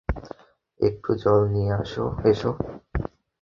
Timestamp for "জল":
1.23-1.41